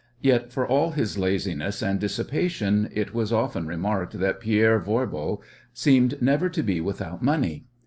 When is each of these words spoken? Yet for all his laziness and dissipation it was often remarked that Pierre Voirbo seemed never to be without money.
Yet 0.21 0.51
for 0.51 0.67
all 0.67 0.93
his 0.93 1.19
laziness 1.19 1.83
and 1.83 1.99
dissipation 1.99 2.89
it 2.91 3.13
was 3.13 3.31
often 3.31 3.67
remarked 3.67 4.17
that 4.19 4.39
Pierre 4.39 4.79
Voirbo 4.79 5.41
seemed 5.73 6.19
never 6.19 6.49
to 6.49 6.63
be 6.63 6.81
without 6.81 7.21
money. 7.21 7.67